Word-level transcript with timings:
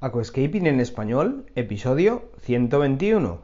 Aquascaping 0.00 0.68
en 0.68 0.78
español, 0.78 1.46
episodio 1.56 2.30
121. 2.42 3.40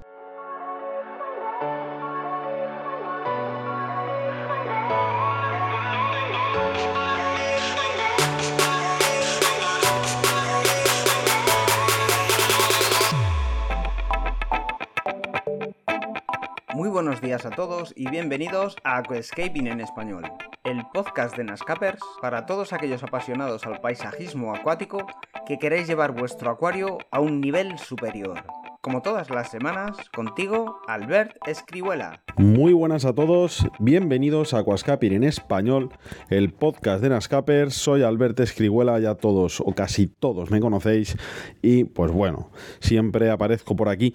Muy 16.73 16.89
buenos 16.89 17.21
días 17.21 17.45
a 17.45 17.51
todos 17.51 17.93
y 17.97 18.09
bienvenidos 18.09 18.77
a 18.85 18.99
Aquascaping 18.99 19.67
en 19.67 19.81
español, 19.81 20.23
el 20.63 20.85
podcast 20.93 21.37
de 21.37 21.43
Nascapers 21.43 22.01
para 22.23 22.47
todos 22.47 22.73
aquellos 22.73 23.03
apasionados 23.03 23.67
al 23.67 23.81
paisajismo 23.81 24.55
acuático 24.55 25.05
que 25.47 25.59
queréis 25.59 25.87
llevar 25.87 26.13
vuestro 26.13 26.51
acuario 26.51 26.99
a 27.11 27.21
un 27.21 27.41
nivel 27.41 27.79
superior. 27.79 28.45
Como 28.81 29.03
todas 29.03 29.31
las 29.31 29.51
semanas, 29.51 29.97
contigo, 30.15 30.81
Albert 30.87 31.37
Escribuela. 31.47 32.23
Muy 32.37 32.73
buenas 32.73 33.05
a 33.05 33.15
todos, 33.15 33.67
bienvenidos 33.79 34.55
a 34.55 34.59
Aquascaping 34.59 35.13
en 35.13 35.25
español, 35.25 35.91
el 36.31 36.53
podcast 36.53 37.03
de 37.03 37.11
Nascapers. 37.11 37.75
Soy 37.75 38.03
Albert 38.03 38.41
Escribuela, 38.41 38.99
ya 39.01 39.15
todos 39.15 39.61
o 39.61 39.75
casi 39.75 40.07
todos 40.07 40.51
me 40.51 40.61
conocéis 40.61 41.17
y 41.63 41.85
pues 41.85 42.11
bueno, 42.11 42.51
siempre 42.81 43.31
aparezco 43.31 43.77
por 43.77 43.89
aquí 43.89 44.15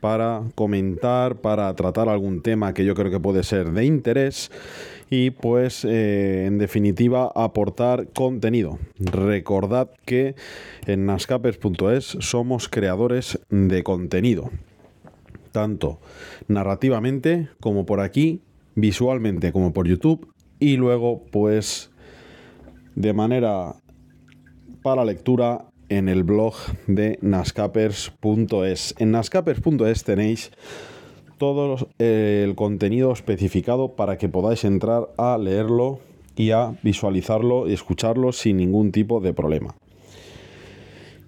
para 0.00 0.42
comentar, 0.56 1.36
para 1.36 1.72
tratar 1.74 2.08
algún 2.08 2.42
tema 2.42 2.74
que 2.74 2.84
yo 2.84 2.94
creo 2.94 3.10
que 3.10 3.20
puede 3.20 3.44
ser 3.44 3.70
de 3.70 3.84
interés 3.84 4.50
y 5.12 5.30
pues 5.30 5.84
eh, 5.84 6.46
en 6.46 6.56
definitiva 6.56 7.30
aportar 7.34 8.08
contenido. 8.14 8.78
Recordad 8.98 9.90
que 10.06 10.36
en 10.86 11.04
nascapers.es 11.04 12.16
somos 12.20 12.70
creadores 12.70 13.38
de 13.50 13.82
contenido, 13.82 14.50
tanto 15.52 16.00
narrativamente 16.48 17.50
como 17.60 17.84
por 17.84 18.00
aquí, 18.00 18.40
visualmente 18.74 19.52
como 19.52 19.74
por 19.74 19.86
YouTube 19.86 20.32
y 20.58 20.78
luego 20.78 21.26
pues 21.30 21.90
de 22.94 23.12
manera 23.12 23.74
para 24.82 25.04
lectura 25.04 25.66
en 25.90 26.08
el 26.08 26.24
blog 26.24 26.54
de 26.86 27.18
nascapers.es. 27.20 28.94
En 28.96 29.10
nascapers.es 29.10 30.04
tenéis 30.04 30.52
todo 31.42 31.88
el 31.98 32.54
contenido 32.54 33.10
especificado 33.10 33.96
para 33.96 34.16
que 34.16 34.28
podáis 34.28 34.62
entrar 34.62 35.08
a 35.18 35.36
leerlo 35.38 35.98
y 36.36 36.52
a 36.52 36.78
visualizarlo 36.84 37.68
y 37.68 37.72
escucharlo 37.72 38.30
sin 38.30 38.58
ningún 38.58 38.92
tipo 38.92 39.18
de 39.18 39.34
problema. 39.34 39.74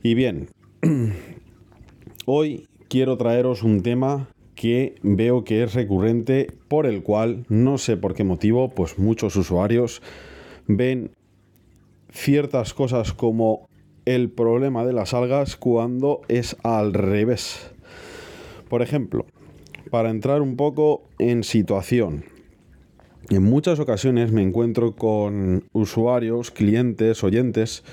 Y 0.04 0.14
bien, 0.14 0.50
hoy 2.26 2.68
quiero 2.86 3.16
traeros 3.16 3.64
un 3.64 3.82
tema 3.82 4.28
que 4.54 4.94
veo 5.02 5.42
que 5.42 5.64
es 5.64 5.74
recurrente 5.74 6.46
por 6.68 6.86
el 6.86 7.02
cual 7.02 7.44
no 7.48 7.76
sé 7.76 7.96
por 7.96 8.14
qué 8.14 8.22
motivo, 8.22 8.68
pues 8.68 9.00
muchos 9.00 9.34
usuarios 9.34 10.00
ven 10.68 11.10
ciertas 12.12 12.72
cosas 12.72 13.12
como 13.12 13.66
el 14.04 14.30
problema 14.30 14.86
de 14.86 14.92
las 14.92 15.12
algas 15.12 15.56
cuando 15.56 16.20
es 16.28 16.56
al 16.62 16.94
revés. 16.94 17.72
Por 18.68 18.80
ejemplo, 18.80 19.26
para 19.94 20.10
entrar 20.10 20.42
un 20.42 20.56
poco 20.56 21.04
en 21.20 21.44
situación. 21.44 22.24
En 23.30 23.44
muchas 23.44 23.78
ocasiones 23.78 24.32
me 24.32 24.42
encuentro 24.42 24.96
con 24.96 25.68
usuarios, 25.72 26.50
clientes, 26.50 27.22
oyentes 27.22 27.84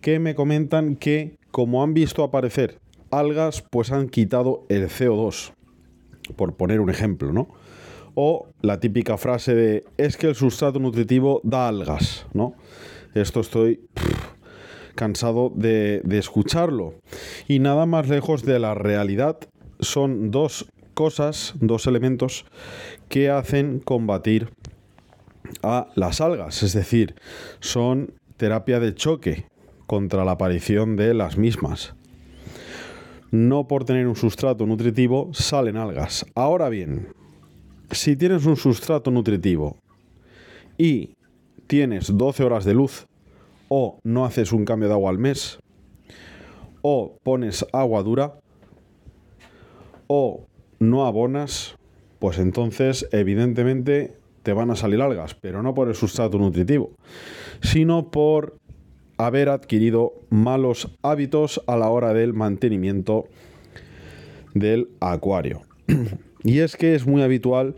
que 0.00 0.18
me 0.18 0.34
comentan 0.34 0.96
que 0.96 1.36
como 1.52 1.84
han 1.84 1.94
visto 1.94 2.24
aparecer 2.24 2.80
algas, 3.12 3.62
pues 3.70 3.92
han 3.92 4.08
quitado 4.08 4.66
el 4.68 4.88
CO2, 4.88 5.52
por 6.34 6.56
poner 6.56 6.80
un 6.80 6.90
ejemplo, 6.90 7.32
¿no? 7.32 7.46
O 8.16 8.48
la 8.60 8.80
típica 8.80 9.16
frase 9.16 9.54
de 9.54 9.84
es 9.96 10.16
que 10.16 10.26
el 10.26 10.34
sustrato 10.34 10.80
nutritivo 10.80 11.40
da 11.44 11.68
algas, 11.68 12.26
¿no? 12.32 12.54
Esto 13.14 13.38
estoy 13.38 13.80
cansado 14.96 15.52
de, 15.54 16.00
de 16.02 16.18
escucharlo. 16.18 16.94
Y 17.46 17.60
nada 17.60 17.86
más 17.86 18.08
lejos 18.08 18.42
de 18.42 18.58
la 18.58 18.74
realidad 18.74 19.38
son 19.78 20.32
dos 20.32 20.66
cosas, 20.94 21.54
dos 21.60 21.86
elementos 21.86 22.46
que 23.08 23.30
hacen 23.30 23.80
combatir 23.80 24.48
a 25.62 25.88
las 25.94 26.20
algas, 26.20 26.62
es 26.62 26.72
decir, 26.72 27.14
son 27.60 28.14
terapia 28.36 28.80
de 28.80 28.94
choque 28.94 29.46
contra 29.86 30.24
la 30.24 30.32
aparición 30.32 30.96
de 30.96 31.14
las 31.14 31.36
mismas. 31.36 31.94
No 33.30 33.66
por 33.66 33.84
tener 33.84 34.06
un 34.06 34.16
sustrato 34.16 34.66
nutritivo 34.66 35.30
salen 35.32 35.76
algas. 35.76 36.24
Ahora 36.34 36.68
bien, 36.68 37.08
si 37.90 38.16
tienes 38.16 38.46
un 38.46 38.56
sustrato 38.56 39.10
nutritivo 39.10 39.76
y 40.78 41.16
tienes 41.66 42.16
12 42.16 42.44
horas 42.44 42.64
de 42.64 42.74
luz 42.74 43.06
o 43.68 43.98
no 44.04 44.24
haces 44.24 44.52
un 44.52 44.64
cambio 44.64 44.88
de 44.88 44.94
agua 44.94 45.10
al 45.10 45.18
mes 45.18 45.58
o 46.82 47.18
pones 47.22 47.66
agua 47.72 48.02
dura 48.02 48.38
o 50.06 50.46
no 50.78 51.06
abonas, 51.06 51.76
pues 52.18 52.38
entonces 52.38 53.08
evidentemente 53.12 54.16
te 54.42 54.52
van 54.52 54.70
a 54.70 54.76
salir 54.76 55.00
algas, 55.00 55.34
pero 55.34 55.62
no 55.62 55.74
por 55.74 55.88
el 55.88 55.94
sustrato 55.94 56.38
nutritivo, 56.38 56.92
sino 57.62 58.10
por 58.10 58.56
haber 59.16 59.48
adquirido 59.48 60.12
malos 60.30 60.96
hábitos 61.02 61.62
a 61.66 61.76
la 61.76 61.88
hora 61.88 62.12
del 62.12 62.34
mantenimiento 62.34 63.26
del 64.54 64.88
acuario. 65.00 65.62
y 66.44 66.58
es 66.60 66.76
que 66.76 66.94
es 66.94 67.06
muy 67.06 67.22
habitual 67.22 67.74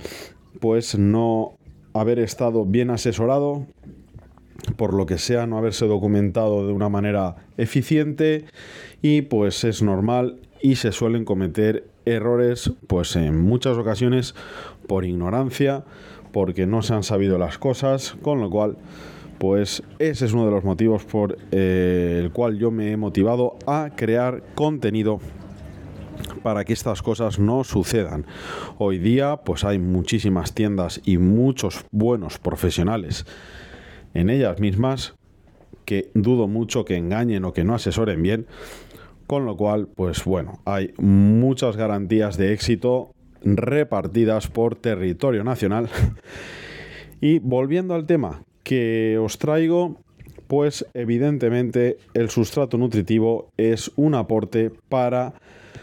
pues 0.61 0.99
no 0.99 1.57
haber 1.93 2.19
estado 2.19 2.65
bien 2.65 2.91
asesorado, 2.91 3.67
por 4.77 4.95
lo 4.95 5.07
que 5.07 5.19
sea 5.19 5.47
no 5.47 5.59
haberse 5.59 5.87
documentado 5.87 6.67
de 6.67 6.73
una 6.73 6.89
manera 6.89 7.37
eficiente 7.57 8.45
y 9.09 9.23
pues 9.23 9.63
es 9.63 9.83
normal 9.83 10.41
y 10.61 10.75
se 10.75 10.91
suelen 10.91 11.25
cometer 11.25 11.87
errores, 12.07 12.73
pues 12.89 13.15
en 13.15 13.41
muchas 13.41 13.77
ocasiones 13.77 14.35
por 14.89 15.05
ignorancia, 15.05 15.85
porque 16.33 16.67
no 16.67 16.83
se 16.83 16.95
han 16.95 17.05
sabido 17.05 17.39
las 17.39 17.57
cosas, 17.57 18.17
con 18.21 18.41
lo 18.41 18.51
cual, 18.51 18.77
pues 19.39 19.85
ese 20.01 20.25
es 20.25 20.33
uno 20.33 20.47
de 20.47 20.51
los 20.51 20.65
motivos 20.65 21.05
por 21.05 21.39
eh, 21.53 22.21
el 22.21 22.33
cual 22.33 22.59
yo 22.59 22.73
me 22.73 22.91
he 22.91 22.97
motivado 22.97 23.57
a 23.69 23.91
crear 23.95 24.43
contenido 24.57 25.21
para 26.43 26.65
que 26.65 26.73
estas 26.73 27.01
cosas 27.01 27.39
no 27.39 27.63
sucedan. 27.63 28.27
Hoy 28.77 28.99
día, 28.99 29.37
pues 29.37 29.63
hay 29.63 29.79
muchísimas 29.79 30.53
tiendas 30.53 31.01
y 31.05 31.19
muchos 31.19 31.85
buenos 31.93 32.39
profesionales 32.39 33.25
en 34.15 34.31
ellas 34.31 34.59
mismas 34.59 35.15
que 35.87 36.11
dudo 36.13 36.49
mucho 36.49 36.85
que 36.85 36.97
engañen 36.97 37.47
o 37.47 37.55
que 37.55 37.65
no 37.65 37.75
asesoren 37.75 38.23
bien 38.23 38.47
con 39.27 39.45
lo 39.45 39.57
cual, 39.57 39.89
pues 39.95 40.25
bueno, 40.25 40.61
hay 40.65 40.93
muchas 40.99 41.77
garantías 41.77 42.37
de 42.37 42.53
éxito 42.53 43.11
repartidas 43.43 44.49
por 44.49 44.77
territorio 44.77 45.45
nacional. 45.45 45.89
y 47.21 47.39
volviendo 47.41 47.95
al 47.95 48.07
tema 48.07 48.43
que 48.63 49.19
os 49.21 49.39
traigo, 49.39 50.01
pues 50.47 50.87
evidentemente 50.95 51.99
el 52.15 52.31
sustrato 52.31 52.79
nutritivo 52.79 53.51
es 53.57 53.91
un 53.97 54.15
aporte 54.15 54.71
para 54.89 55.35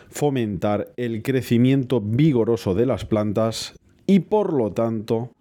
fomentar 0.09 0.93
el 0.95 1.21
crecimiento 1.21 1.99
vigoroso 2.01 2.73
de 2.75 2.85
las 2.85 3.03
plantas 3.03 3.73
y 4.05 4.19
por 4.19 4.53
lo 4.53 4.71
tanto 4.71 5.31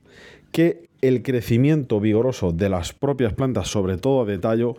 que 0.50 0.88
el 1.02 1.22
crecimiento 1.22 2.00
vigoroso 2.00 2.52
de 2.52 2.68
las 2.68 2.92
propias 2.94 3.34
plantas, 3.34 3.68
sobre 3.68 3.98
todo 3.98 4.24
de 4.24 4.38
tallo, 4.38 4.76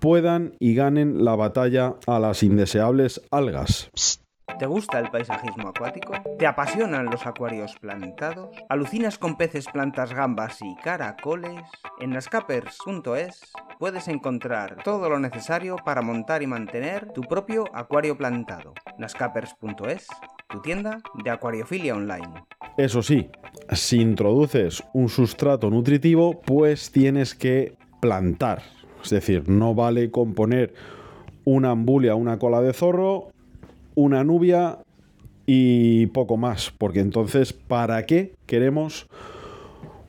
puedan 0.00 0.54
y 0.58 0.74
ganen 0.74 1.24
la 1.24 1.36
batalla 1.36 1.94
a 2.06 2.18
las 2.18 2.42
indeseables 2.42 3.20
algas. 3.30 3.90
¿Te 4.58 4.66
gusta 4.66 4.98
el 4.98 5.10
paisajismo 5.10 5.68
acuático? 5.68 6.14
¿Te 6.36 6.46
apasionan 6.46 7.06
los 7.06 7.26
acuarios 7.26 7.76
plantados? 7.80 8.56
¿Alucinas 8.68 9.16
con 9.18 9.36
peces, 9.36 9.66
plantas, 9.66 10.12
gambas 10.12 10.58
y 10.62 10.74
caracoles? 10.82 11.62
En 12.00 12.10
nascapers.es 12.10 13.52
puedes 13.78 14.08
encontrar 14.08 14.82
todo 14.82 15.08
lo 15.10 15.20
necesario 15.20 15.76
para 15.76 16.02
montar 16.02 16.42
y 16.42 16.48
mantener 16.48 17.12
tu 17.12 17.20
propio 17.20 17.66
acuario 17.72 18.16
plantado. 18.16 18.74
nascapers.es, 18.98 20.08
tu 20.50 20.60
tienda 20.60 21.00
de 21.22 21.30
acuariofilia 21.30 21.94
online. 21.94 22.44
Eso 22.76 23.02
sí, 23.02 23.28
si 23.72 24.00
introduces 24.00 24.82
un 24.92 25.08
sustrato 25.08 25.70
nutritivo, 25.70 26.40
pues 26.40 26.90
tienes 26.90 27.34
que 27.34 27.74
plantar 28.00 28.62
es 29.02 29.10
decir, 29.10 29.48
no 29.48 29.74
vale 29.74 30.10
componer 30.10 30.74
una 31.44 31.70
ambulia, 31.70 32.14
una 32.14 32.38
cola 32.38 32.60
de 32.60 32.72
zorro, 32.72 33.28
una 33.94 34.24
nubia 34.24 34.78
y 35.46 36.06
poco 36.06 36.36
más, 36.36 36.72
porque 36.76 37.00
entonces, 37.00 37.52
¿para 37.52 38.04
qué 38.06 38.34
queremos 38.46 39.06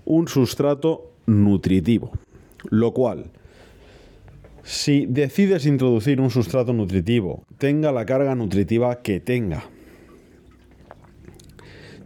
un 0.06 0.28
sustrato 0.28 1.12
nutritivo? 1.26 2.12
Lo 2.70 2.94
cual, 2.94 3.32
si 4.64 5.06
decides 5.06 5.66
introducir 5.66 6.20
un 6.20 6.30
sustrato 6.30 6.74
nutritivo, 6.74 7.44
tenga 7.58 7.92
la 7.92 8.06
carga 8.06 8.36
nutritiva 8.36 9.02
que 9.02 9.20
tenga, 9.20 9.64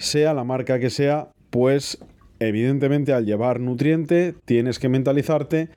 sea 0.03 0.33
la 0.33 0.43
marca 0.43 0.79
que 0.79 0.89
sea, 0.89 1.29
pues 1.49 1.97
evidentemente 2.39 3.13
al 3.13 3.25
llevar 3.25 3.59
nutriente 3.59 4.35
tienes 4.45 4.79
que 4.79 4.89
mentalizarte 4.89 5.69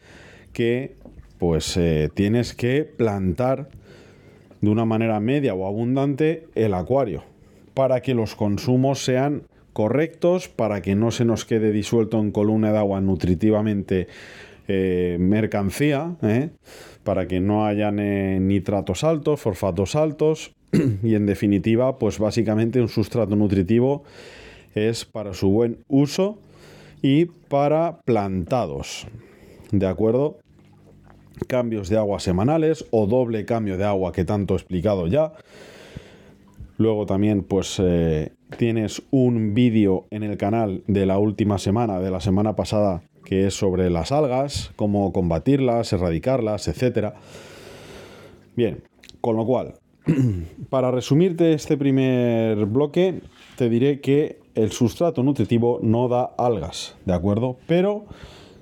que 0.52 0.96
pues 1.38 1.76
eh, 1.76 2.10
tienes 2.14 2.54
que 2.54 2.84
plantar 2.84 3.68
de 4.60 4.70
una 4.70 4.84
manera 4.84 5.20
media 5.20 5.54
o 5.54 5.66
abundante 5.66 6.48
el 6.54 6.74
acuario 6.74 7.24
para 7.74 8.00
que 8.00 8.14
los 8.14 8.34
consumos 8.34 9.04
sean 9.04 9.42
correctos, 9.74 10.48
para 10.48 10.80
que 10.80 10.94
no 10.94 11.10
se 11.10 11.26
nos 11.26 11.44
quede 11.44 11.70
disuelto 11.72 12.18
en 12.18 12.32
columna 12.32 12.72
de 12.72 12.78
agua 12.78 13.02
nutritivamente 13.02 14.08
eh, 14.66 15.18
mercancía, 15.20 16.16
¿eh? 16.22 16.48
para 17.04 17.28
que 17.28 17.40
no 17.40 17.66
hayan 17.66 17.96
nitratos 18.48 19.04
altos, 19.04 19.40
fosfatos 19.40 19.94
altos 19.94 20.56
y 21.02 21.14
en 21.14 21.26
definitiva, 21.26 21.98
pues 21.98 22.18
básicamente 22.18 22.80
un 22.80 22.88
sustrato 22.88 23.36
nutritivo 23.36 24.04
es 24.74 25.04
para 25.04 25.34
su 25.34 25.50
buen 25.50 25.78
uso 25.88 26.38
y 27.02 27.26
para 27.26 28.00
plantados. 28.04 29.06
¿De 29.72 29.86
acuerdo? 29.86 30.38
Cambios 31.46 31.88
de 31.88 31.98
agua 31.98 32.20
semanales 32.20 32.86
o 32.90 33.06
doble 33.06 33.44
cambio 33.44 33.76
de 33.76 33.84
agua 33.84 34.12
que 34.12 34.24
tanto 34.24 34.54
he 34.54 34.56
explicado 34.56 35.06
ya. 35.06 35.32
Luego 36.78 37.06
también 37.06 37.42
pues 37.42 37.80
eh, 37.82 38.32
tienes 38.58 39.02
un 39.10 39.54
vídeo 39.54 40.06
en 40.10 40.22
el 40.22 40.36
canal 40.36 40.82
de 40.86 41.06
la 41.06 41.18
última 41.18 41.58
semana, 41.58 42.00
de 42.00 42.10
la 42.10 42.20
semana 42.20 42.54
pasada, 42.54 43.02
que 43.24 43.46
es 43.46 43.54
sobre 43.54 43.90
las 43.90 44.12
algas, 44.12 44.72
cómo 44.76 45.12
combatirlas, 45.12 45.92
erradicarlas, 45.92 46.68
etc. 46.68 47.14
Bien, 48.54 48.82
con 49.20 49.36
lo 49.36 49.46
cual, 49.46 49.74
para 50.70 50.90
resumirte 50.90 51.52
este 51.52 51.76
primer 51.76 52.66
bloque, 52.66 53.20
te 53.56 53.68
diré 53.68 54.00
que 54.00 54.38
el 54.54 54.70
sustrato 54.70 55.22
nutritivo 55.22 55.80
no 55.82 56.08
da 56.08 56.30
algas, 56.38 56.96
¿de 57.04 57.12
acuerdo? 57.12 57.56
Pero 57.66 58.04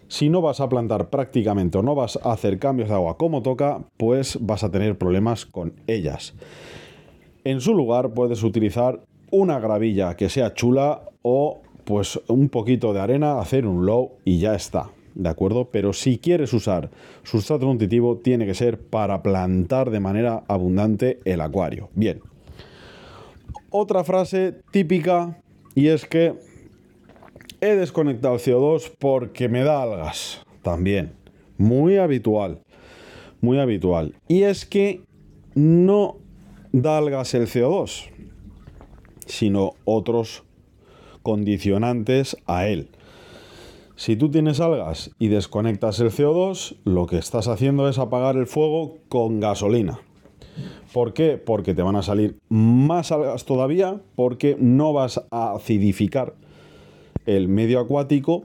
si 0.08 0.28
no 0.28 0.40
vas 0.40 0.60
a 0.60 0.68
plantar 0.68 1.10
prácticamente 1.10 1.78
o 1.78 1.82
no 1.82 1.94
vas 1.94 2.18
a 2.22 2.32
hacer 2.32 2.58
cambios 2.58 2.88
de 2.88 2.94
agua 2.94 3.16
como 3.16 3.42
toca, 3.42 3.84
pues 3.96 4.38
vas 4.40 4.64
a 4.64 4.70
tener 4.70 4.96
problemas 4.96 5.44
con 5.44 5.74
ellas. 5.86 6.34
En 7.44 7.60
su 7.60 7.74
lugar 7.74 8.14
puedes 8.14 8.42
utilizar 8.42 9.00
una 9.30 9.58
gravilla 9.58 10.16
que 10.16 10.28
sea 10.28 10.54
chula 10.54 11.02
o 11.22 11.60
pues 11.84 12.20
un 12.28 12.48
poquito 12.48 12.94
de 12.94 13.00
arena, 13.00 13.38
hacer 13.38 13.66
un 13.66 13.84
low 13.84 14.12
y 14.24 14.38
ya 14.38 14.54
está. 14.54 14.93
¿De 15.14 15.28
acuerdo? 15.28 15.70
Pero 15.70 15.92
si 15.92 16.18
quieres 16.18 16.52
usar 16.52 16.90
sustrato 17.22 17.66
nutritivo, 17.66 18.18
tiene 18.18 18.46
que 18.46 18.54
ser 18.54 18.80
para 18.80 19.22
plantar 19.22 19.90
de 19.90 20.00
manera 20.00 20.42
abundante 20.48 21.20
el 21.24 21.40
acuario. 21.40 21.88
Bien. 21.94 22.20
Otra 23.70 24.04
frase 24.04 24.54
típica 24.70 25.40
y 25.74 25.88
es 25.88 26.04
que 26.06 26.34
he 27.60 27.76
desconectado 27.76 28.34
el 28.34 28.40
CO2 28.40 28.92
porque 28.98 29.48
me 29.48 29.62
da 29.62 29.82
algas. 29.82 30.42
También. 30.62 31.12
Muy 31.58 31.96
habitual. 31.96 32.60
Muy 33.40 33.58
habitual. 33.58 34.14
Y 34.28 34.42
es 34.42 34.66
que 34.66 35.02
no 35.54 36.16
da 36.72 36.98
algas 36.98 37.34
el 37.34 37.46
CO2, 37.46 38.10
sino 39.26 39.74
otros 39.84 40.42
condicionantes 41.22 42.36
a 42.46 42.66
él. 42.66 42.88
Si 43.96 44.16
tú 44.16 44.30
tienes 44.30 44.60
algas 44.60 45.12
y 45.18 45.28
desconectas 45.28 46.00
el 46.00 46.10
CO2, 46.10 46.76
lo 46.84 47.06
que 47.06 47.18
estás 47.18 47.46
haciendo 47.46 47.88
es 47.88 47.98
apagar 47.98 48.36
el 48.36 48.46
fuego 48.46 48.98
con 49.08 49.38
gasolina. 49.38 50.00
¿Por 50.92 51.12
qué? 51.12 51.38
Porque 51.38 51.74
te 51.74 51.82
van 51.82 51.96
a 51.96 52.02
salir 52.02 52.38
más 52.48 53.12
algas 53.12 53.44
todavía, 53.44 54.00
porque 54.16 54.56
no 54.58 54.92
vas 54.92 55.24
a 55.30 55.52
acidificar 55.54 56.34
el 57.26 57.48
medio 57.48 57.80
acuático 57.80 58.44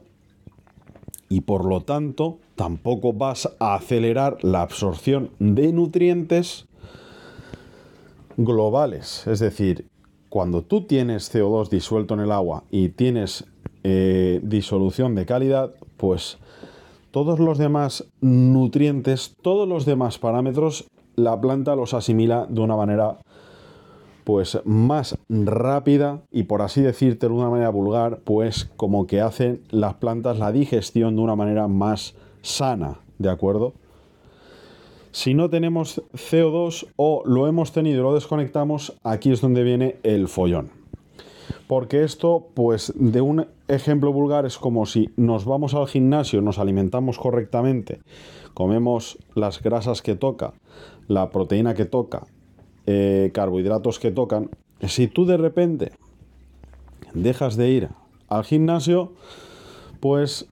y 1.30 1.42
por 1.42 1.66
lo 1.66 1.82
tanto 1.82 2.40
tampoco 2.56 3.14
vas 3.14 3.50
a 3.60 3.76
acelerar 3.76 4.38
la 4.44 4.62
absorción 4.62 5.32
de 5.40 5.74
nutrientes 5.74 6.68
globales. 8.38 9.26
Es 9.28 9.40
decir, 9.40 9.88
cuando 10.30 10.62
tú 10.64 10.86
tienes 10.86 11.34
CO2 11.34 11.70
disuelto 11.70 12.14
en 12.14 12.22
el 12.22 12.32
agua 12.32 12.64
y 12.70 12.90
tienes 12.90 13.46
eh, 13.84 14.40
disolución 14.44 15.16
de 15.16 15.26
calidad, 15.26 15.72
pues 15.98 16.38
todos 17.12 17.40
los 17.40 17.58
demás 17.58 18.06
nutrientes, 18.22 19.36
todos 19.42 19.68
los 19.68 19.86
demás 19.86 20.18
parámetros, 20.18 20.88
la 21.16 21.40
planta 21.40 21.76
los 21.76 21.94
asimila 21.94 22.46
de 22.50 22.62
una 22.62 22.76
manera 22.76 23.18
pues 24.24 24.60
más 24.64 25.18
rápida 25.28 26.22
y 26.32 26.44
por 26.44 26.62
así 26.62 26.82
decirte 26.82 27.28
de 27.28 27.34
una 27.34 27.50
manera 27.50 27.70
vulgar, 27.70 28.20
pues 28.24 28.70
como 28.76 29.08
que 29.08 29.22
hacen 29.22 29.62
las 29.72 29.96
plantas 29.96 30.38
la 30.38 30.52
digestión 30.52 31.16
de 31.16 31.22
una 31.22 31.36
manera 31.36 31.68
más 31.68 32.16
sana, 32.42 33.00
¿de 33.18 33.30
acuerdo? 33.30 33.74
Si 35.12 35.34
no 35.34 35.50
tenemos 35.50 36.04
CO2 36.14 36.88
o 36.96 37.24
lo 37.26 37.48
hemos 37.48 37.72
tenido 37.72 38.02
y 38.02 38.04
lo 38.04 38.14
desconectamos, 38.14 38.94
aquí 39.04 39.32
es 39.32 39.42
donde 39.42 39.64
viene 39.64 39.96
el 40.04 40.28
follón. 40.28 40.79
Porque 41.70 42.04
esto, 42.04 42.48
pues 42.56 42.92
de 42.96 43.22
un 43.22 43.46
ejemplo 43.68 44.12
vulgar, 44.12 44.48
es 44.48 44.58
como 44.58 44.88
si 44.88 45.12
nos 45.18 45.46
vamos 45.46 45.76
al 45.76 45.88
gimnasio, 45.88 46.42
nos 46.42 46.58
alimentamos 46.58 47.20
correctamente, 47.20 48.00
comemos 48.56 49.20
las 49.36 49.62
grasas 49.62 50.02
que 50.02 50.16
toca, 50.16 50.54
la 51.08 51.30
proteína 51.30 51.76
que 51.76 51.86
toca, 51.86 52.24
eh, 52.88 53.30
carbohidratos 53.36 54.00
que 54.00 54.10
tocan. 54.10 54.50
Si 54.82 55.08
tú 55.08 55.28
de 55.28 55.38
repente 55.38 55.92
dejas 57.14 57.56
de 57.56 57.70
ir 57.70 57.90
al 58.30 58.46
gimnasio, 58.46 59.14
pues 60.00 60.48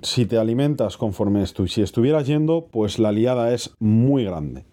si 0.00 0.24
te 0.24 0.38
alimentas 0.38 0.96
conforme 0.96 1.42
esto 1.42 1.64
y 1.64 1.68
si 1.68 1.82
estuvieras 1.82 2.26
yendo, 2.26 2.68
pues 2.70 2.98
la 2.98 3.12
liada 3.12 3.52
es 3.52 3.74
muy 3.80 4.24
grande. 4.24 4.64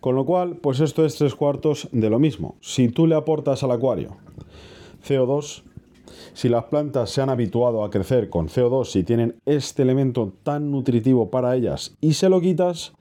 Con 0.00 0.14
lo 0.14 0.26
cual, 0.26 0.56
pues 0.56 0.80
esto 0.80 1.06
es 1.06 1.16
tres 1.16 1.34
cuartos 1.34 1.88
de 1.90 2.10
lo 2.10 2.18
mismo. 2.18 2.56
Si 2.60 2.90
tú 2.90 3.06
le 3.06 3.14
aportas 3.14 3.62
al 3.62 3.70
acuario 3.70 4.18
CO2, 5.06 5.62
si 6.32 6.48
las 6.48 6.64
plantas 6.64 7.10
se 7.10 7.22
han 7.22 7.30
habituado 7.30 7.84
a 7.84 7.90
crecer 7.90 8.28
con 8.28 8.48
CO2 8.48 8.96
y 8.96 9.04
tienen 9.04 9.36
este 9.46 9.82
elemento 9.82 10.32
tan 10.42 10.70
nutritivo 10.70 11.30
para 11.30 11.54
ellas 11.56 11.96
y 12.00 12.14
se 12.14 12.28
lo 12.28 12.40
quitas, 12.40 12.92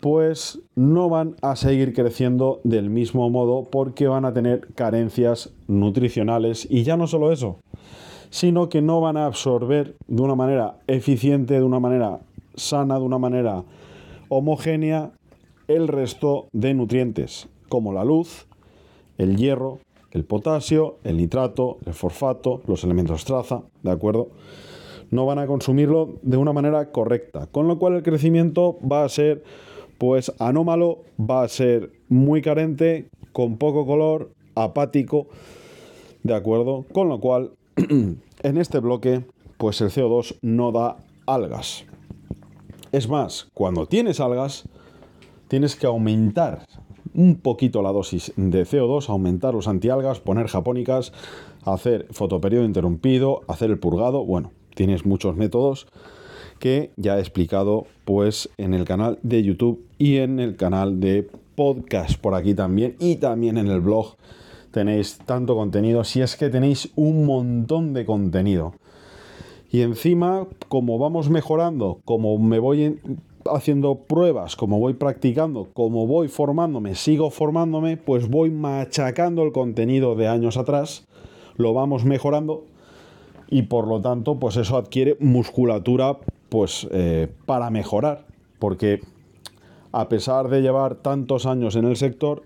pues 0.00 0.60
no 0.74 1.08
van 1.08 1.36
a 1.42 1.54
seguir 1.54 1.94
creciendo 1.94 2.60
del 2.64 2.90
mismo 2.90 3.30
modo 3.30 3.68
porque 3.70 4.08
van 4.08 4.24
a 4.24 4.32
tener 4.32 4.66
carencias 4.74 5.52
nutricionales. 5.68 6.66
Y 6.68 6.82
ya 6.82 6.96
no 6.96 7.06
solo 7.06 7.30
eso, 7.30 7.58
sino 8.28 8.68
que 8.68 8.82
no 8.82 9.00
van 9.00 9.16
a 9.16 9.26
absorber 9.26 9.94
de 10.08 10.22
una 10.22 10.34
manera 10.34 10.78
eficiente, 10.88 11.54
de 11.54 11.62
una 11.62 11.78
manera 11.78 12.18
sana, 12.56 12.98
de 12.98 13.04
una 13.04 13.18
manera 13.18 13.62
homogénea 14.28 15.12
el 15.68 15.86
resto 15.86 16.48
de 16.52 16.74
nutrientes, 16.74 17.48
como 17.68 17.92
la 17.92 18.04
luz, 18.04 18.48
el 19.18 19.36
hierro, 19.36 19.78
el 20.12 20.24
potasio, 20.24 20.98
el 21.04 21.16
nitrato, 21.16 21.78
el 21.86 21.94
fosfato, 21.94 22.62
los 22.66 22.84
elementos 22.84 23.24
traza, 23.24 23.62
¿de 23.82 23.90
acuerdo? 23.90 24.28
No 25.10 25.26
van 25.26 25.38
a 25.38 25.46
consumirlo 25.46 26.14
de 26.22 26.36
una 26.36 26.52
manera 26.52 26.90
correcta, 26.92 27.46
con 27.50 27.66
lo 27.66 27.78
cual 27.78 27.94
el 27.94 28.02
crecimiento 28.02 28.78
va 28.80 29.04
a 29.04 29.08
ser 29.08 29.42
pues 30.02 30.32
anómalo, 30.40 31.04
va 31.18 31.44
a 31.44 31.48
ser 31.48 31.92
muy 32.08 32.42
carente, 32.42 33.08
con 33.32 33.56
poco 33.56 33.86
color, 33.86 34.32
apático, 34.56 35.28
¿de 36.24 36.34
acuerdo? 36.34 36.84
Con 36.92 37.08
lo 37.08 37.20
cual 37.20 37.52
en 37.76 38.56
este 38.58 38.80
bloque, 38.80 39.24
pues 39.58 39.80
el 39.80 39.90
CO2 39.90 40.38
no 40.42 40.72
da 40.72 40.96
algas. 41.24 41.84
Es 42.90 43.08
más, 43.08 43.48
cuando 43.54 43.86
tienes 43.86 44.18
algas, 44.18 44.68
tienes 45.46 45.76
que 45.76 45.86
aumentar 45.86 46.66
un 47.14 47.36
poquito 47.36 47.82
la 47.82 47.92
dosis 47.92 48.32
de 48.36 48.64
CO2, 48.64 49.08
aumentar 49.08 49.54
los 49.54 49.68
antialgas, 49.68 50.20
poner 50.20 50.48
japónicas, 50.48 51.12
hacer 51.64 52.06
fotoperiodo 52.10 52.64
interrumpido, 52.64 53.42
hacer 53.48 53.70
el 53.70 53.78
purgado. 53.78 54.24
Bueno, 54.24 54.52
tienes 54.74 55.04
muchos 55.04 55.36
métodos 55.36 55.86
que 56.58 56.92
ya 56.96 57.18
he 57.18 57.20
explicado 57.20 57.86
pues 58.04 58.48
en 58.56 58.74
el 58.74 58.84
canal 58.84 59.18
de 59.22 59.42
YouTube 59.42 59.84
y 59.98 60.18
en 60.18 60.38
el 60.38 60.56
canal 60.56 61.00
de 61.00 61.28
podcast 61.56 62.18
por 62.20 62.34
aquí 62.34 62.54
también 62.54 62.96
y 62.98 63.16
también 63.16 63.58
en 63.58 63.68
el 63.68 63.80
blog 63.80 64.16
tenéis 64.70 65.18
tanto 65.26 65.54
contenido, 65.54 66.02
si 66.02 66.22
es 66.22 66.36
que 66.36 66.48
tenéis 66.48 66.90
un 66.96 67.26
montón 67.26 67.92
de 67.92 68.06
contenido. 68.06 68.74
Y 69.70 69.80
encima, 69.80 70.46
como 70.68 70.98
vamos 70.98 71.30
mejorando, 71.30 72.00
como 72.04 72.38
me 72.38 72.58
voy 72.58 73.00
haciendo 73.50 73.96
pruebas, 74.06 74.56
como 74.56 74.78
voy 74.78 74.94
practicando, 74.94 75.68
como 75.72 76.06
voy 76.06 76.28
formándome, 76.28 76.94
sigo 76.94 77.30
formándome, 77.30 77.96
pues 77.96 78.28
voy 78.28 78.50
machacando 78.50 79.42
el 79.42 79.52
contenido 79.52 80.14
de 80.14 80.28
años 80.28 80.56
atrás, 80.56 81.06
lo 81.56 81.74
vamos 81.74 82.04
mejorando 82.04 82.64
y 83.48 83.62
por 83.62 83.86
lo 83.86 84.00
tanto, 84.00 84.38
pues 84.38 84.56
eso 84.56 84.76
adquiere 84.76 85.16
musculatura 85.20 86.18
pues 86.48 86.86
eh, 86.90 87.28
para 87.46 87.70
mejorar, 87.70 88.26
porque 88.58 89.00
a 89.92 90.08
pesar 90.08 90.48
de 90.48 90.62
llevar 90.62 90.96
tantos 90.96 91.46
años 91.46 91.76
en 91.76 91.84
el 91.84 91.96
sector, 91.96 92.42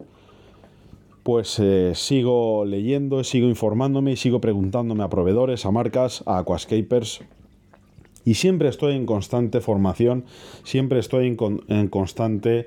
pues 1.22 1.58
eh, 1.58 1.92
sigo 1.94 2.64
leyendo, 2.64 3.24
sigo 3.24 3.48
informándome 3.48 4.12
y 4.12 4.16
sigo 4.16 4.40
preguntándome 4.40 5.02
a 5.02 5.08
proveedores, 5.08 5.66
a 5.66 5.72
marcas, 5.72 6.22
a 6.26 6.38
aquascapers. 6.38 7.20
Y 8.26 8.34
siempre 8.34 8.68
estoy 8.68 8.94
en 8.96 9.06
constante 9.06 9.62
formación, 9.62 10.24
siempre 10.64 10.98
estoy 10.98 11.34
en, 11.68 11.88
constante 11.88 12.66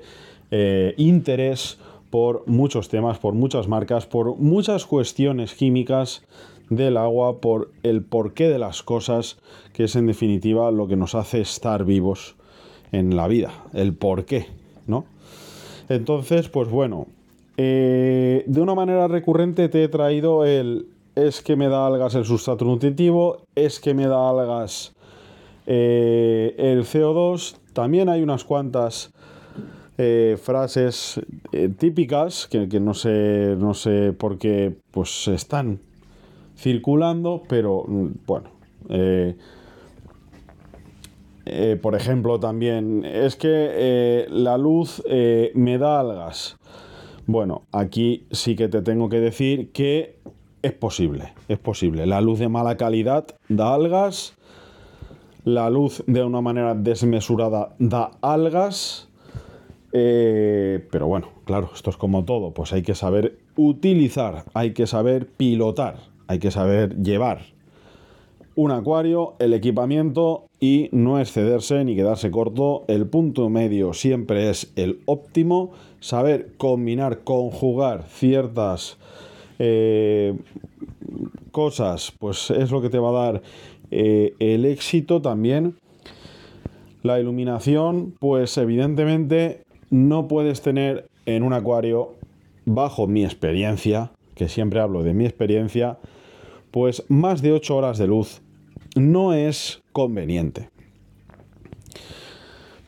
eh, 0.50 0.94
interés 0.96 1.78
por 2.08 2.48
muchos 2.48 2.88
temas, 2.88 3.18
por 3.18 3.34
muchas 3.34 3.68
marcas, 3.68 4.06
por 4.06 4.36
muchas 4.36 4.86
cuestiones 4.86 5.54
químicas 5.54 6.22
del 6.70 6.96
agua, 6.96 7.40
por 7.40 7.70
el 7.82 8.02
porqué 8.02 8.48
de 8.48 8.58
las 8.58 8.82
cosas, 8.82 9.38
que 9.74 9.84
es 9.84 9.96
en 9.96 10.06
definitiva 10.06 10.70
lo 10.70 10.88
que 10.88 10.96
nos 10.96 11.14
hace 11.14 11.42
estar 11.42 11.84
vivos 11.84 12.36
en 12.90 13.14
la 13.14 13.28
vida, 13.28 13.52
el 13.74 13.92
porqué, 13.92 14.46
¿no? 14.86 15.04
Entonces, 15.90 16.48
pues 16.48 16.70
bueno, 16.70 17.06
eh, 17.58 18.44
de 18.46 18.60
una 18.62 18.74
manera 18.74 19.08
recurrente 19.08 19.68
te 19.68 19.84
he 19.84 19.88
traído 19.88 20.46
el 20.46 20.86
es 21.16 21.42
que 21.42 21.56
me 21.56 21.68
da 21.68 21.86
algas 21.86 22.14
el 22.14 22.24
sustrato 22.24 22.64
nutritivo, 22.64 23.42
es 23.54 23.78
que 23.78 23.92
me 23.92 24.06
da 24.06 24.30
algas 24.30 24.94
eh, 25.72 26.54
el 26.58 26.82
CO2. 26.82 27.56
También 27.72 28.08
hay 28.08 28.22
unas 28.22 28.42
cuantas 28.42 29.12
eh, 29.98 30.36
frases 30.42 31.20
típicas 31.78 32.48
que, 32.48 32.66
no, 32.80 32.92
sé, 32.92 33.54
no 33.56 33.74
sé 33.74 34.12
por 34.12 34.38
qué 34.38 34.74
pues 34.90 35.28
están 35.28 35.78
circulando, 36.56 37.44
pero 37.48 37.84
mm, 37.86 38.08
bueno. 38.26 38.50
por 41.80 41.94
ejemplo, 41.94 42.40
también 42.40 43.04
es 43.04 43.36
que 43.36 44.26
la 44.28 44.58
luz 44.58 45.02
me 45.54 45.78
da 45.78 46.00
algas. 46.00 46.56
Bueno, 47.26 47.62
aquí 47.70 48.26
sí 48.32 48.56
que 48.56 48.68
te 48.68 48.82
tengo 48.82 49.08
que 49.08 49.20
decir 49.20 49.70
que 49.70 50.18
es 50.62 50.72
posible, 50.72 51.32
es 51.48 51.58
posible. 51.58 52.06
La 52.06 52.20
luz 52.20 52.38
de 52.38 52.48
mala 52.48 52.76
calidad 52.76 53.26
da 53.48 53.74
algas, 53.74 54.36
la 55.44 55.70
luz 55.70 56.02
de 56.06 56.22
una 56.22 56.40
manera 56.40 56.74
desmesurada 56.74 57.74
da 57.78 58.12
algas, 58.20 59.08
eh, 59.92 60.86
pero 60.90 61.06
bueno, 61.06 61.28
claro, 61.44 61.70
esto 61.74 61.90
es 61.90 61.96
como 61.96 62.24
todo, 62.24 62.52
pues 62.52 62.72
hay 62.72 62.82
que 62.82 62.94
saber 62.94 63.38
utilizar, 63.56 64.44
hay 64.54 64.72
que 64.72 64.86
saber 64.86 65.26
pilotar, 65.26 65.96
hay 66.26 66.38
que 66.38 66.50
saber 66.50 66.96
llevar 67.02 67.40
un 68.54 68.72
acuario, 68.72 69.36
el 69.38 69.54
equipamiento 69.54 70.44
y 70.60 70.90
no 70.92 71.18
excederse 71.18 71.82
ni 71.84 71.96
quedarse 71.96 72.30
corto. 72.30 72.84
El 72.88 73.06
punto 73.06 73.48
medio 73.48 73.94
siempre 73.94 74.50
es 74.50 74.72
el 74.76 75.00
óptimo 75.06 75.72
saber 76.00 76.52
combinar, 76.58 77.20
conjugar 77.20 78.04
ciertas 78.08 78.98
eh, 79.58 80.36
cosas, 81.52 82.12
pues 82.18 82.50
es 82.50 82.70
lo 82.70 82.82
que 82.82 82.90
te 82.90 82.98
va 82.98 83.08
a 83.08 83.32
dar 83.32 83.42
eh, 83.90 84.34
el 84.38 84.64
éxito 84.64 85.20
también. 85.22 85.76
La 87.02 87.18
iluminación, 87.18 88.14
pues 88.18 88.56
evidentemente 88.58 89.64
no 89.90 90.28
puedes 90.28 90.60
tener 90.62 91.08
en 91.26 91.42
un 91.42 91.52
acuario, 91.52 92.14
bajo 92.66 93.06
mi 93.06 93.24
experiencia, 93.24 94.12
que 94.34 94.48
siempre 94.48 94.80
hablo 94.80 95.02
de 95.02 95.14
mi 95.14 95.24
experiencia, 95.24 95.98
pues 96.70 97.04
más 97.08 97.42
de 97.42 97.52
8 97.52 97.76
horas 97.76 97.98
de 97.98 98.06
luz 98.06 98.42
no 98.96 99.32
es 99.32 99.82
conveniente. 99.92 100.70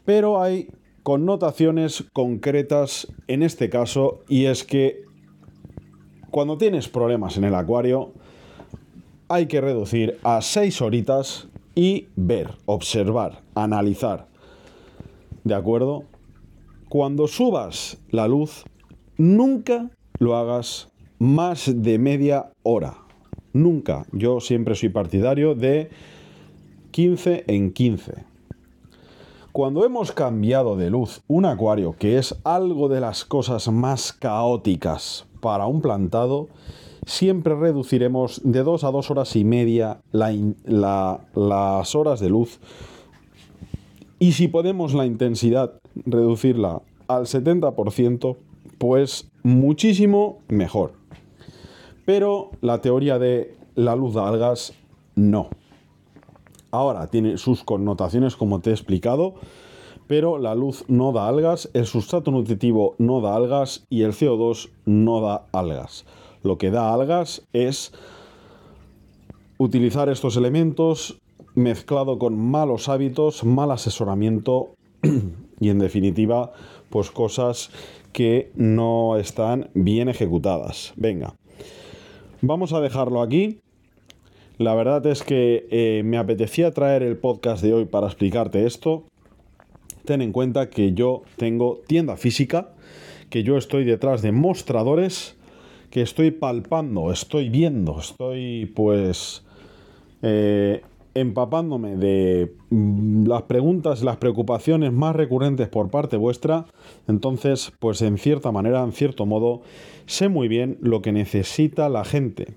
Pero 0.04 0.42
hay 0.42 0.68
connotaciones 1.02 2.04
concretas 2.12 3.08
en 3.28 3.42
este 3.42 3.70
caso 3.70 4.20
y 4.28 4.46
es 4.46 4.64
que 4.64 5.04
cuando 6.30 6.58
tienes 6.58 6.88
problemas 6.88 7.36
en 7.36 7.44
el 7.44 7.54
acuario 7.54 8.12
hay 9.32 9.46
que 9.46 9.62
reducir 9.62 10.18
a 10.24 10.42
6 10.42 10.82
horitas 10.82 11.48
y 11.74 12.08
ver, 12.16 12.50
observar, 12.66 13.40
analizar. 13.54 14.26
¿De 15.42 15.54
acuerdo? 15.54 16.04
Cuando 16.90 17.26
subas 17.26 17.96
la 18.10 18.28
luz, 18.28 18.64
nunca 19.16 19.88
lo 20.18 20.36
hagas 20.36 20.90
más 21.18 21.72
de 21.74 21.98
media 21.98 22.50
hora. 22.62 22.98
Nunca. 23.54 24.04
Yo 24.12 24.38
siempre 24.40 24.74
soy 24.74 24.90
partidario 24.90 25.54
de 25.54 25.88
15 26.90 27.44
en 27.46 27.72
15. 27.72 28.26
Cuando 29.50 29.86
hemos 29.86 30.12
cambiado 30.12 30.76
de 30.76 30.90
luz 30.90 31.22
un 31.26 31.46
acuario, 31.46 31.96
que 31.98 32.18
es 32.18 32.36
algo 32.44 32.90
de 32.90 33.00
las 33.00 33.24
cosas 33.24 33.68
más 33.68 34.12
caóticas 34.12 35.24
para 35.40 35.66
un 35.66 35.80
plantado, 35.80 36.48
siempre 37.06 37.54
reduciremos 37.54 38.40
de 38.44 38.62
2 38.62 38.84
a 38.84 38.90
2 38.90 39.10
horas 39.10 39.36
y 39.36 39.44
media 39.44 40.00
las 40.12 41.94
horas 41.94 42.20
de 42.20 42.28
luz. 42.28 42.60
Y 44.18 44.32
si 44.32 44.48
podemos 44.48 44.94
la 44.94 45.04
intensidad 45.06 45.80
reducirla 46.06 46.82
al 47.08 47.26
70%, 47.26 48.36
pues 48.78 49.30
muchísimo 49.42 50.38
mejor. 50.48 50.92
Pero 52.04 52.50
la 52.60 52.80
teoría 52.80 53.18
de 53.18 53.56
la 53.74 53.96
luz 53.96 54.14
de 54.14 54.20
algas 54.20 54.74
no. 55.14 55.48
Ahora 56.70 57.08
tiene 57.08 57.36
sus 57.36 57.64
connotaciones 57.64 58.36
como 58.36 58.60
te 58.60 58.70
he 58.70 58.72
explicado, 58.72 59.34
pero 60.06 60.38
la 60.38 60.54
luz 60.54 60.84
no 60.88 61.12
da 61.12 61.28
algas, 61.28 61.70
el 61.74 61.86
sustrato 61.86 62.30
nutritivo 62.30 62.94
no 62.98 63.20
da 63.20 63.36
algas 63.36 63.84
y 63.88 64.02
el 64.02 64.12
CO2 64.12 64.70
no 64.84 65.20
da 65.20 65.46
algas. 65.52 66.04
Lo 66.42 66.58
que 66.58 66.70
da 66.70 66.92
algas 66.92 67.46
es 67.52 67.92
utilizar 69.58 70.08
estos 70.08 70.36
elementos 70.36 71.20
mezclado 71.54 72.18
con 72.18 72.36
malos 72.36 72.88
hábitos, 72.88 73.44
mal 73.44 73.70
asesoramiento 73.70 74.74
y 75.60 75.68
en 75.68 75.78
definitiva, 75.78 76.52
pues 76.90 77.10
cosas 77.10 77.70
que 78.12 78.50
no 78.54 79.16
están 79.16 79.70
bien 79.74 80.08
ejecutadas. 80.08 80.92
Venga, 80.96 81.34
vamos 82.40 82.72
a 82.72 82.80
dejarlo 82.80 83.22
aquí. 83.22 83.60
La 84.58 84.74
verdad 84.74 85.04
es 85.06 85.22
que 85.22 85.66
eh, 85.70 86.02
me 86.04 86.18
apetecía 86.18 86.72
traer 86.72 87.02
el 87.02 87.16
podcast 87.16 87.62
de 87.62 87.72
hoy 87.72 87.84
para 87.86 88.06
explicarte 88.06 88.66
esto. 88.66 89.04
Ten 90.04 90.22
en 90.22 90.32
cuenta 90.32 90.68
que 90.68 90.92
yo 90.92 91.22
tengo 91.36 91.80
tienda 91.86 92.16
física, 92.16 92.70
que 93.30 93.42
yo 93.42 93.56
estoy 93.56 93.84
detrás 93.84 94.22
de 94.22 94.32
mostradores, 94.32 95.36
que 95.90 96.02
estoy 96.02 96.30
palpando, 96.30 97.12
estoy 97.12 97.48
viendo, 97.48 97.98
estoy 98.00 98.66
pues 98.74 99.44
eh, 100.22 100.82
empapándome 101.14 101.96
de 101.96 102.54
mm, 102.70 103.26
las 103.26 103.42
preguntas, 103.42 104.02
las 104.02 104.16
preocupaciones 104.16 104.92
más 104.92 105.14
recurrentes 105.14 105.68
por 105.68 105.90
parte 105.90 106.16
vuestra. 106.16 106.66
Entonces, 107.08 107.72
pues 107.78 108.02
en 108.02 108.18
cierta 108.18 108.52
manera, 108.52 108.82
en 108.82 108.92
cierto 108.92 109.26
modo, 109.26 109.62
sé 110.06 110.28
muy 110.28 110.48
bien 110.48 110.78
lo 110.80 111.02
que 111.02 111.12
necesita 111.12 111.88
la 111.88 112.04
gente. 112.04 112.54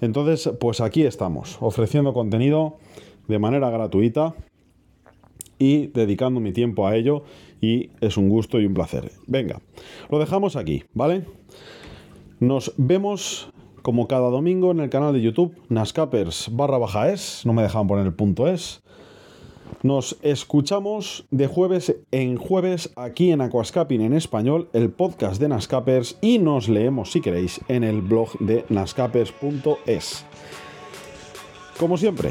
Entonces, 0.00 0.50
pues 0.60 0.80
aquí 0.80 1.02
estamos, 1.02 1.58
ofreciendo 1.60 2.12
contenido 2.12 2.76
de 3.28 3.38
manera 3.38 3.70
gratuita 3.70 4.34
y 5.60 5.88
dedicando 5.88 6.40
mi 6.40 6.52
tiempo 6.52 6.88
a 6.88 6.96
ello 6.96 7.22
y 7.60 7.90
es 8.00 8.16
un 8.16 8.28
gusto 8.28 8.58
y 8.58 8.66
un 8.66 8.74
placer. 8.74 9.12
Venga, 9.28 9.60
lo 10.10 10.18
dejamos 10.18 10.56
aquí, 10.56 10.82
¿vale? 10.94 11.24
Nos 12.40 12.72
vemos 12.78 13.52
como 13.82 14.08
cada 14.08 14.30
domingo 14.30 14.72
en 14.72 14.80
el 14.80 14.90
canal 14.90 15.12
de 15.12 15.20
YouTube 15.20 15.54
Nascapers 15.68 16.48
barra 16.52 16.78
baja 16.78 17.10
es, 17.12 17.44
no 17.44 17.52
me 17.52 17.62
dejan 17.62 17.86
poner 17.86 18.06
el 18.06 18.14
punto 18.14 18.48
es. 18.48 18.82
Nos 19.82 20.18
escuchamos 20.22 21.26
de 21.30 21.46
jueves 21.46 21.94
en 22.10 22.36
jueves 22.36 22.90
aquí 22.96 23.30
en 23.30 23.40
Aquascaping 23.40 24.00
en 24.00 24.14
español, 24.14 24.68
el 24.72 24.90
podcast 24.90 25.40
de 25.40 25.48
Nascapers, 25.48 26.18
y 26.20 26.38
nos 26.38 26.68
leemos 26.68 27.12
si 27.12 27.20
queréis 27.20 27.60
en 27.68 27.84
el 27.84 28.02
blog 28.02 28.36
de 28.40 28.64
nascapers.es. 28.68 30.24
Como 31.78 31.96
siempre, 31.96 32.30